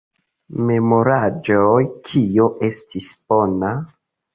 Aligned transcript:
Memoraĵoj 0.69 1.85
Kio 2.11 2.51
estis 2.73 3.15
bona? 3.33 3.77